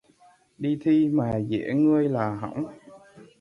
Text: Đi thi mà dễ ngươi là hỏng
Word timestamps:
Đi 0.57 0.77
thi 0.81 1.09
mà 1.09 1.37
dễ 1.37 1.73
ngươi 1.73 2.09
là 2.09 2.35
hỏng 2.35 2.65